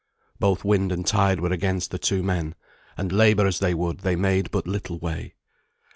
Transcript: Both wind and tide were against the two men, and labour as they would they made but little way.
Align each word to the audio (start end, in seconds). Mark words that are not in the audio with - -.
Both 0.39 0.65
wind 0.65 0.91
and 0.91 1.05
tide 1.05 1.39
were 1.41 1.51
against 1.51 1.91
the 1.91 1.99
two 1.99 2.23
men, 2.23 2.55
and 2.97 3.11
labour 3.11 3.45
as 3.45 3.59
they 3.59 3.75
would 3.75 3.99
they 3.99 4.15
made 4.15 4.49
but 4.49 4.65
little 4.65 4.97
way. 4.97 5.35